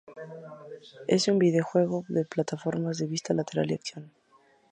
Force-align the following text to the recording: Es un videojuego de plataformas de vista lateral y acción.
Es 1.05 1.27
un 1.27 1.37
videojuego 1.37 2.05
de 2.07 2.25
plataformas 2.25 2.97
de 2.97 3.05
vista 3.05 3.35
lateral 3.35 3.69
y 3.69 3.75
acción. 3.75 4.11